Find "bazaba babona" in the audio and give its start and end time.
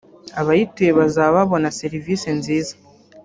0.99-1.75